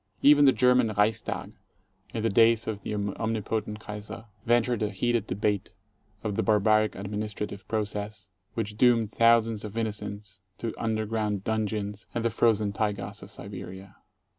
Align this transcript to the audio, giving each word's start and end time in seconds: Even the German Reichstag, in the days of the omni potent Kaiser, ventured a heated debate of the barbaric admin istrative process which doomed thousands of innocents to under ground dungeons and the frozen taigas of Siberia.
Even 0.23 0.45
the 0.45 0.51
German 0.51 0.91
Reichstag, 0.97 1.51
in 2.11 2.23
the 2.23 2.29
days 2.31 2.65
of 2.65 2.81
the 2.81 2.95
omni 2.95 3.41
potent 3.41 3.79
Kaiser, 3.79 4.25
ventured 4.47 4.81
a 4.81 4.89
heated 4.89 5.27
debate 5.27 5.75
of 6.23 6.35
the 6.35 6.41
barbaric 6.41 6.93
admin 6.93 7.23
istrative 7.23 7.67
process 7.67 8.31
which 8.55 8.77
doomed 8.77 9.11
thousands 9.11 9.63
of 9.63 9.77
innocents 9.77 10.41
to 10.57 10.73
under 10.81 11.05
ground 11.05 11.43
dungeons 11.43 12.07
and 12.15 12.25
the 12.25 12.31
frozen 12.31 12.73
taigas 12.73 13.21
of 13.21 13.29
Siberia. 13.29 13.97